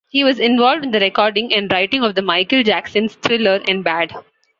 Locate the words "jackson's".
2.63-3.13